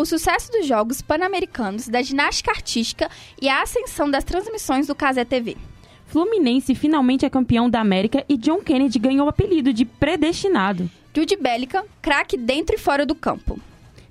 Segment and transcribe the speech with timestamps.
[0.00, 3.10] o sucesso dos Jogos Pan-Americanos, da ginástica artística
[3.40, 5.58] e a ascensão das transmissões do Casé TV.
[6.06, 10.90] Fluminense finalmente é campeão da América e John Kennedy ganhou o apelido de predestinado.
[11.14, 13.60] Jude Bellingham, craque dentro e fora do campo.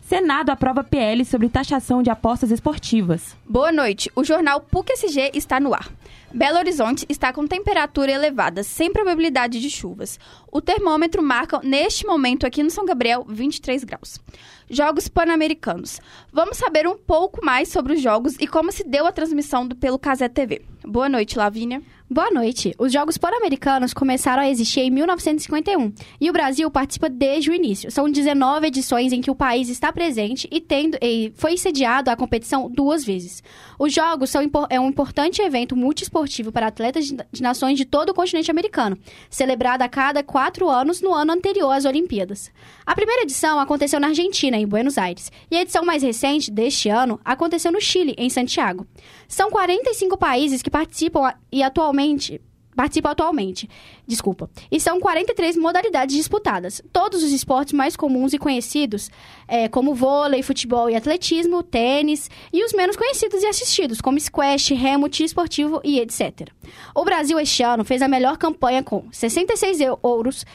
[0.09, 3.35] Senado aprova PL sobre taxação de apostas esportivas.
[3.45, 4.11] Boa noite.
[4.15, 5.87] O jornal PUC-SG está no ar.
[6.33, 10.19] Belo Horizonte está com temperatura elevada, sem probabilidade de chuvas.
[10.51, 14.19] O termômetro marca, neste momento, aqui no São Gabriel, 23 graus.
[14.69, 15.99] Jogos Pan-Americanos.
[16.31, 19.75] Vamos saber um pouco mais sobre os jogos e como se deu a transmissão do,
[19.75, 20.61] pelo Casé TV.
[20.85, 21.81] Boa noite, Lavínia.
[22.11, 22.73] Boa noite.
[22.79, 27.91] Os Jogos Pan-Americanos começaram a existir em 1951 e o Brasil participa desde o início.
[27.91, 32.15] São 19 edições em que o país está presente e, tendo, e foi sediado à
[32.15, 33.43] competição duas vezes.
[33.77, 38.13] Os Jogos são é um importante evento multiesportivo para atletas de nações de todo o
[38.13, 38.97] continente americano,
[39.29, 42.51] celebrado a cada quatro anos no ano anterior às Olimpíadas.
[42.85, 46.89] A primeira edição aconteceu na Argentina, em Buenos Aires, e a edição mais recente, deste
[46.89, 48.85] ano, aconteceu no Chile, em Santiago.
[49.27, 52.41] São 45 países que participam e atualmente
[52.79, 53.69] participa atualmente.
[54.07, 54.49] Desculpa.
[54.71, 56.81] E são 43 modalidades disputadas.
[56.93, 59.11] Todos os esportes mais comuns e conhecidos,
[59.49, 64.69] é, como vôlei, futebol e atletismo, tênis, e os menos conhecidos e assistidos, como squash,
[64.69, 66.47] remo, esportivo e etc.
[66.95, 70.45] O Brasil este ano fez a melhor campanha com 66 ouros,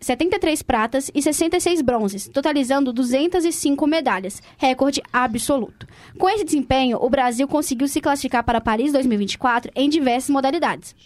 [0.00, 5.86] 73 pratas e 66 bronzes, totalizando 205 medalhas, recorde absoluto.
[6.16, 10.96] Com esse desempenho, o Brasil conseguiu se classificar para Paris 2024 em diversas modalidades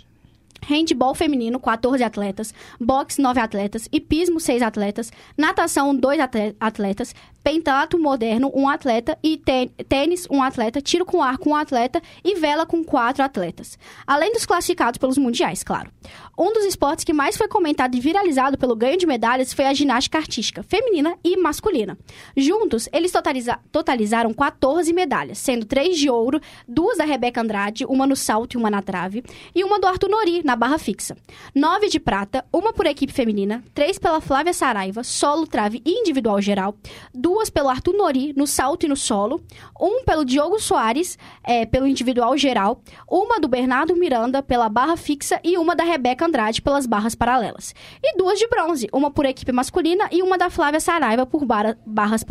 [0.66, 6.20] handball feminino, 14 atletas, boxe, 9 atletas, hipismo, 6 atletas, natação, 2
[6.60, 9.18] atletas, pentato moderno, 1 atleta.
[9.22, 9.40] E
[9.88, 12.02] tênis, 1 atleta, tiro com arco, 1 atleta.
[12.24, 13.78] E vela com 4 atletas.
[14.06, 15.90] Além dos classificados pelos mundiais, claro.
[16.36, 19.74] Um dos esportes que mais foi comentado e viralizado pelo ganho de medalhas foi a
[19.74, 21.98] ginástica artística, feminina e masculina.
[22.34, 28.06] Juntos, eles totaliza totalizaram 14 medalhas, sendo 3 de ouro, duas da Rebeca Andrade, uma
[28.06, 29.22] no salto e uma na trave,
[29.54, 31.14] e uma do Arthur Nori, na barra fixa.
[31.54, 36.40] 9 de prata, uma por equipe feminina, 3 pela Flávia Saraiva, solo, trave e individual
[36.40, 36.74] geral,
[37.12, 39.42] duas pelo Arthur Nori, no salto e no solo,
[39.78, 45.38] um pelo Diogo Soares, é, pelo individual geral, uma do Bernardo Miranda, pela barra fixa,
[45.44, 47.74] e uma da Rebeca Andrade pelas barras paralelas.
[48.02, 51.76] E duas de bronze, uma por equipe masculina e uma da Flávia Saraiva por barra,
[51.84, 52.24] barras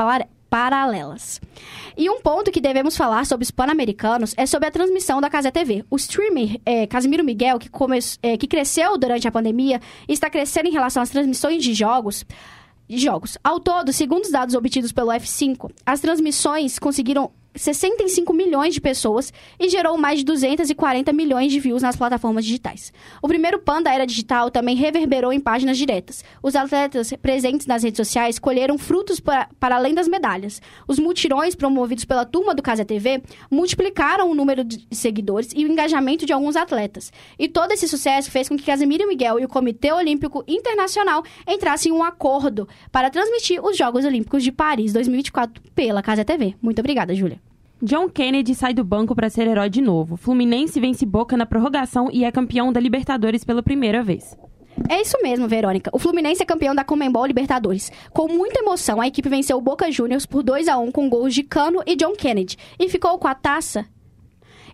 [0.49, 1.39] paralelas.
[1.97, 5.51] E um ponto que devemos falar sobre os pan-americanos é sobre a transmissão da Casa
[5.51, 5.85] TV.
[5.89, 10.67] O streamer é, Casimiro Miguel, que, come, é, que cresceu durante a pandemia está crescendo
[10.67, 12.25] em relação às transmissões de jogos,
[12.89, 13.37] jogos.
[13.43, 19.33] Ao todo, segundo os dados obtidos pelo F5, as transmissões conseguiram 65 milhões de pessoas
[19.59, 22.93] e gerou mais de 240 milhões de views nas plataformas digitais.
[23.21, 26.23] O primeiro PAN da era digital também reverberou em páginas diretas.
[26.41, 30.61] Os atletas presentes nas redes sociais colheram frutos para, para além das medalhas.
[30.87, 35.71] Os mutirões promovidos pela turma do Casa TV multiplicaram o número de seguidores e o
[35.71, 37.11] engajamento de alguns atletas.
[37.37, 41.91] E todo esse sucesso fez com que Casemiro Miguel e o Comitê Olímpico Internacional entrassem
[41.91, 46.55] em um acordo para transmitir os Jogos Olímpicos de Paris 2024 pela Casa TV.
[46.61, 47.41] Muito obrigada, Júlia.
[47.83, 50.15] John Kennedy sai do banco para ser herói de novo.
[50.15, 54.37] Fluminense vence Boca na prorrogação e é campeão da Libertadores pela primeira vez.
[54.87, 55.89] É isso mesmo, Verônica.
[55.91, 57.91] O Fluminense é campeão da Comembol Libertadores.
[58.11, 61.33] Com muita emoção, a equipe venceu o Boca Juniors por 2 a 1 com gols
[61.33, 63.85] de Cano e John Kennedy e ficou com a taça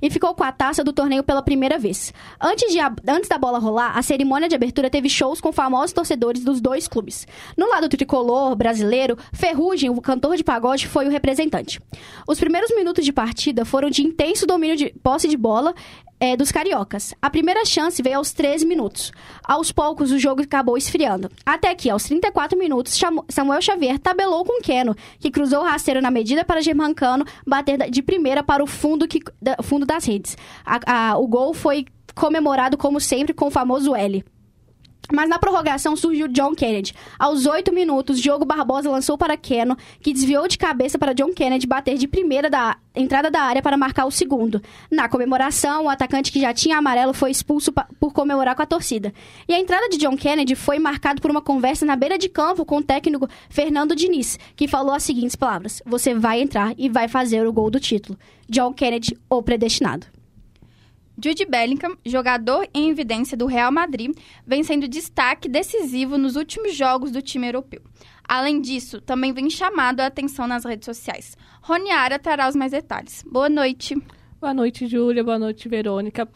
[0.01, 2.13] e ficou com a taça do torneio pela primeira vez.
[2.41, 6.43] Antes, de antes da bola rolar, a cerimônia de abertura teve shows com famosos torcedores
[6.43, 7.27] dos dois clubes.
[7.55, 11.79] No lado tricolor brasileiro, Ferrugem, o cantor de pagode, foi o representante.
[12.27, 15.73] Os primeiros minutos de partida foram de intenso domínio de posse de bola
[16.19, 17.13] é, dos cariocas.
[17.21, 19.11] A primeira chance veio aos 13 minutos.
[19.43, 21.29] Aos poucos, o jogo acabou esfriando.
[21.45, 26.11] Até que, aos 34 minutos, Samuel Xavier tabelou com Keno, que cruzou o rasteiro na
[26.11, 29.19] medida para Germancano bater de primeira para o fundo, que,
[29.63, 30.37] fundo das redes.
[30.65, 31.85] A, a, o gol foi
[32.15, 34.23] comemorado, como sempre, com o famoso L.
[35.11, 36.93] Mas na prorrogação surgiu John Kennedy.
[37.17, 41.65] Aos oito minutos, Diogo Barbosa lançou para Keno, que desviou de cabeça para John Kennedy
[41.65, 44.61] bater de primeira da entrada da área para marcar o segundo.
[44.91, 49.13] Na comemoração, o atacante que já tinha amarelo foi expulso por comemorar com a torcida.
[49.47, 52.65] E a entrada de John Kennedy foi marcada por uma conversa na beira de campo
[52.65, 57.07] com o técnico Fernando Diniz, que falou as seguintes palavras: Você vai entrar e vai
[57.07, 58.17] fazer o gol do título.
[58.49, 60.16] John Kennedy, o predestinado.
[61.19, 64.15] Jude Bellingham, jogador em evidência do Real Madrid,
[64.45, 67.81] vem sendo destaque decisivo nos últimos jogos do time europeu.
[68.27, 71.35] Além disso, também vem chamado a atenção nas redes sociais.
[71.61, 73.23] Roniara trará os mais detalhes.
[73.23, 73.95] Boa noite.
[74.39, 75.23] Boa noite, Júlia.
[75.23, 76.29] Boa noite, Verônica.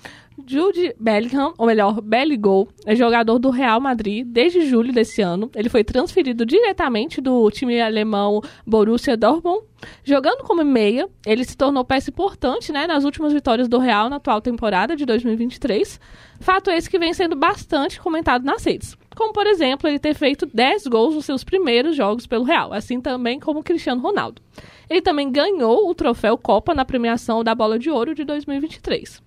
[0.48, 5.52] Jude Bellingham, ou melhor, Belligol, é jogador do Real Madrid desde julho desse ano.
[5.54, 9.66] Ele foi transferido diretamente do time alemão Borussia Dortmund.
[10.04, 14.16] Jogando como meia, ele se tornou peça importante né, nas últimas vitórias do Real na
[14.16, 16.00] atual temporada de 2023.
[16.40, 18.98] Fato esse que vem sendo bastante comentado nas redes.
[19.22, 23.00] Como, por exemplo, ele ter feito 10 gols nos seus primeiros jogos pelo Real, assim
[23.00, 24.42] também como Cristiano Ronaldo.
[24.90, 29.22] Ele também ganhou o troféu Copa na premiação da Bola de Ouro de 2023.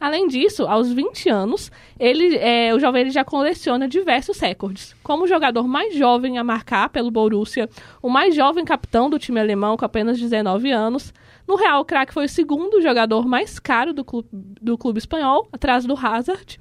[0.00, 4.96] Além disso, aos 20 anos, ele, é, o jovem ele já coleciona diversos recordes.
[5.00, 7.68] Como o jogador mais jovem a marcar pelo Borussia,
[8.02, 11.14] o mais jovem capitão do time alemão com apenas 19 anos.
[11.46, 15.48] No Real, o craque foi o segundo jogador mais caro do clube, do clube espanhol,
[15.52, 16.58] atrás do Hazard.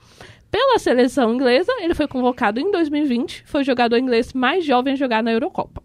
[0.55, 4.95] Pela seleção inglesa, ele foi convocado em 2020, foi o jogador inglês mais jovem a
[4.95, 5.83] jogar na Eurocopa.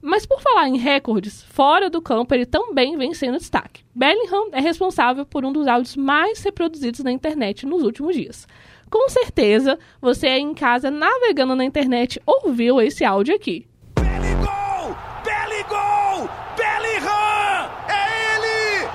[0.00, 3.82] Mas por falar em recordes, fora do campo ele também vem sendo destaque.
[3.92, 8.46] Bellingham é responsável por um dos áudios mais reproduzidos na internet nos últimos dias.
[8.88, 13.66] Com certeza, você aí em casa navegando na internet ouviu esse áudio aqui.
[13.96, 14.96] Belligol!
[15.24, 16.30] Belligol!
[16.56, 17.68] Bellingham!
[17.88, 18.88] É ele!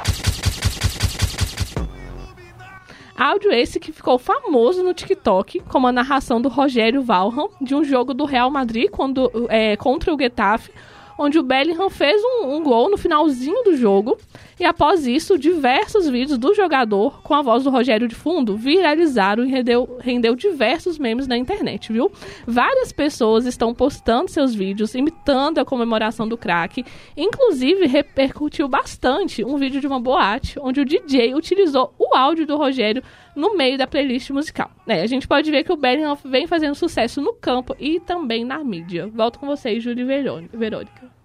[3.23, 7.81] Áudio esse que ficou famoso no TikTok como a narração do Rogério Valham de um
[7.81, 10.73] jogo do Real Madrid quando, é, contra o Getafe,
[11.17, 14.17] onde o Bellingham fez um, um, gol no finalzinho do jogo.
[14.59, 19.43] E após isso, diversos vídeos do jogador com a voz do Rogério de fundo viralizaram
[19.43, 22.11] e rendeu, rendeu diversos memes na internet, viu?
[22.45, 26.85] Várias pessoas estão postando seus vídeos imitando a comemoração do craque.
[27.17, 32.57] Inclusive, repercutiu bastante um vídeo de uma boate onde o DJ utilizou o áudio do
[32.57, 33.03] Rogério
[33.35, 34.69] no meio da playlist musical.
[34.87, 38.45] É, a gente pode ver que o Bellingham vem fazendo sucesso no campo e também
[38.45, 39.07] na mídia.
[39.07, 41.22] Volto com vocês, Júlia e Verônica.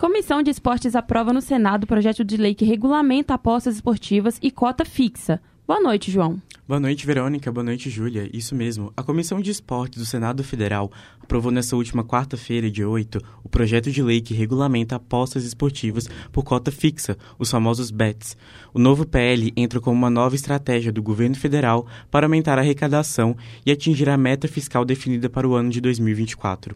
[0.00, 4.50] Comissão de Esportes aprova no Senado o projeto de lei que regulamenta apostas esportivas e
[4.50, 5.42] cota fixa.
[5.66, 6.40] Boa noite, João.
[6.66, 7.52] Boa noite, Verônica.
[7.52, 8.26] Boa noite, Júlia.
[8.32, 8.90] Isso mesmo.
[8.96, 10.90] A Comissão de Esportes do Senado Federal
[11.22, 16.44] aprovou nessa última quarta-feira, dia 8, o projeto de lei que regulamenta apostas esportivas por
[16.44, 18.38] cota fixa, os famosos BETs.
[18.72, 23.36] O novo PL entra como uma nova estratégia do governo federal para aumentar a arrecadação
[23.66, 26.74] e atingir a meta fiscal definida para o ano de 2024.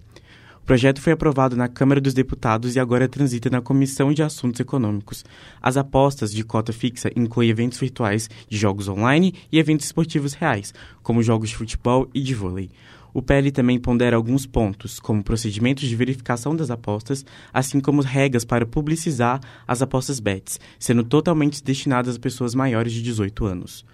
[0.64, 4.58] O projeto foi aprovado na Câmara dos Deputados e agora transita na Comissão de Assuntos
[4.58, 5.22] Econômicos.
[5.61, 10.72] As apostas de cota fixa incluem eventos virtuais de jogos online e eventos esportivos reais,
[11.02, 12.70] como jogos de futebol e de vôlei.
[13.12, 18.43] O PL também pondera alguns pontos, como procedimentos de verificação das apostas, assim como regras
[18.43, 23.84] para publicizar as apostas bets, sendo totalmente destinadas a pessoas maiores de 18 anos.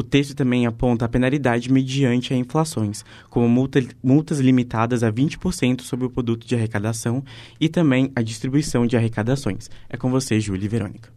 [0.00, 5.82] O texto também aponta a penalidade mediante a inflações, como multa, multas limitadas a 20%
[5.82, 7.22] sobre o produto de arrecadação
[7.60, 9.68] e também a distribuição de arrecadações.
[9.90, 11.12] É com você, Júlia e Verônica.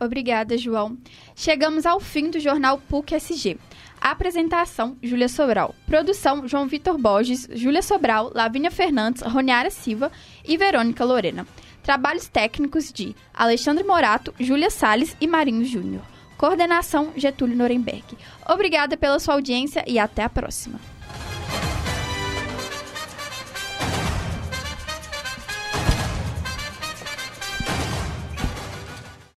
[0.00, 0.98] Obrigada, João.
[1.36, 3.58] Chegamos ao fim do jornal PUC SG.
[4.00, 5.72] apresentação, Júlia Sobral.
[5.86, 10.10] Produção, João Vitor Borges, Júlia Sobral, Lavínia Fernandes, Roniara Silva
[10.44, 11.46] e Verônica Lorena.
[11.80, 16.15] Trabalhos técnicos de Alexandre Morato, Júlia Sales e Marinho Júnior.
[16.36, 18.04] Coordenação Getúlio Nuremberg.
[18.48, 20.78] Obrigada pela sua audiência e até a próxima.